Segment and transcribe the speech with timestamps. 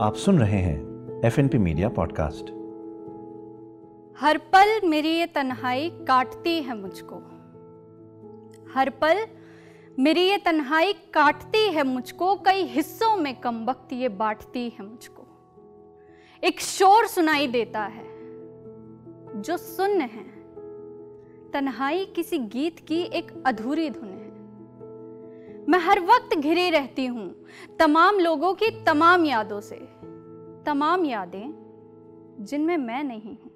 [0.00, 0.76] आप सुन रहे हैं
[1.24, 2.44] F N P media podcast
[4.20, 7.16] हर पल मेरी ये तन्हाई काटती है मुझको।
[8.74, 9.26] हर पल
[9.98, 15.22] मेरी ये तन्हाई काटती है मुझको, कई हिस्सों में कम वक्त ये बांटती है मुझको।
[16.44, 18.04] एक शोर सुनाई देता है,
[19.42, 20.24] जो सुन है।
[21.50, 24.09] तन्हाई किसी गीत की एक अधूरी धुन।
[25.70, 27.26] मैं हर वक्त घिरी रहती हूँ
[27.78, 29.76] तमाम लोगों की तमाम यादों से।
[30.66, 31.52] तमाम यादें
[32.40, 33.50] जिनमें मैं नहीं हूँ,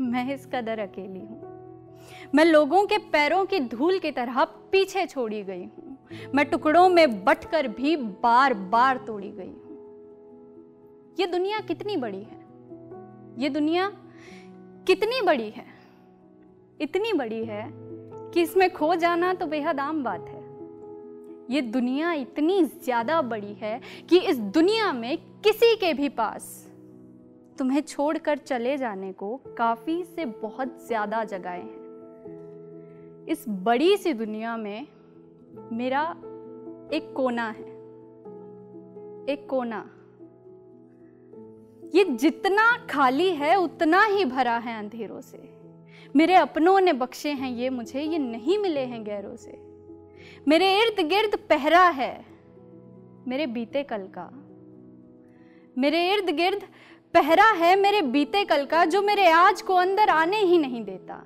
[0.00, 5.42] मैं इस कदर अकेली हूँ। मैं लोगों के पैरों की धूल की तरह पीछे छोड़ी
[5.42, 5.96] गई हूँ।
[6.34, 12.38] मैं टुकड़ों में बटकर भी बार बार तोड़ी गई हूँ। ये दुनिया कितनी बड़ी है?
[13.38, 13.90] ये दुनिया
[14.86, 15.66] कितनी बड़ी है?
[16.80, 20.33] इतनी बड़ी है कि इसमें खो जाना तो बेहद आम बात है।
[21.50, 23.80] ये दुनिया इतनी ज़्यादा बड़ी है
[24.10, 26.70] कि इस दुनिया में किसी के भी पास
[27.58, 34.56] तुम्हें छोड़कर चले जाने को काफ़ी से बहुत ज़्यादा जगहें हैं। इस बड़ी सी दुनिया
[34.56, 34.86] में
[35.72, 36.02] मेरा
[36.92, 37.72] एक कोना है।
[39.28, 39.84] एक कोना।
[41.94, 45.38] ये जितना खाली है, उतना ही भरा है अंधेरों से।
[46.16, 49.73] मेरे अपनों ने बख्शे हैं ये मुझे, ये नहीं मिले हैं गैरों से।
[50.48, 52.24] मेरे इर्द गिर्द पहरा है,
[53.28, 54.30] मेरे बीते कल का।
[55.78, 56.62] मेरे इर्द गिर्द
[57.14, 61.22] पहरा है मेरे बीते कल का, जो मेरे आज को अंदर आने ही नहीं देता।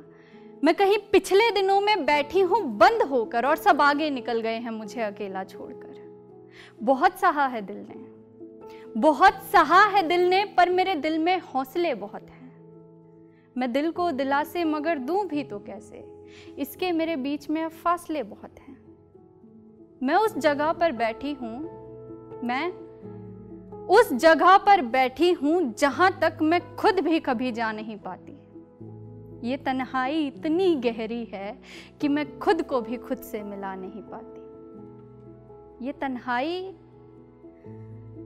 [0.65, 4.71] मैं कहीं पिछले दिनों में बैठी हूँ, बंद होकर और सब आगे निकल गए हैं
[4.71, 5.87] मुझे अकेला छोड़कर।
[6.83, 11.95] बहुत सहा है दिल ने। बहुत सहा है दिल ने, पर मेरे दिल में हौसले
[11.95, 12.37] बहुत हैं।
[13.57, 16.05] मैं दिल को दिलासे मगर दूँ भी तो कैसे?
[16.59, 18.78] इसके मेरे बीच में फासले बहुत हैं।
[20.03, 21.59] मैं उस जगह पर बैठी हूँ,
[22.45, 22.71] मैं
[23.89, 28.33] उस जगह पर बैठी हूँ जहाँ तक मैं खुद भी कभी जा नहीं पाती।
[29.49, 31.59] ये तन्हाई इतनी गहरी है
[32.01, 36.75] कि मैं खुद को भी खुद से मिला नहीं पाती। ये तन्हाई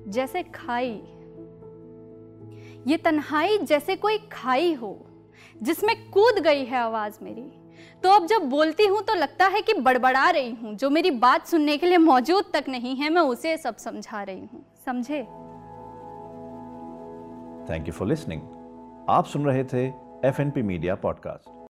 [0.08, 1.02] जैसे खाई,
[2.86, 4.92] ये तन्हाई जैसे कोई खाई हो
[5.62, 7.50] जिसमें कूद गई है आवाज़ मेरी।
[8.02, 11.46] तो अब जब बोलती हूँ तो लगता है कि बड़बड़ा रही हूँ। जो मेरी बात
[11.46, 15.22] सुनने के लिए मौजूद तक नहीं है, मैं उसे सब समझा रही हूँ। समझे?
[17.68, 18.40] थैंक यू फॉर लिसनिंग
[19.10, 19.86] आप सुन रहे थे
[20.28, 21.61] एफएनपी मीडिया पॉडकास्ट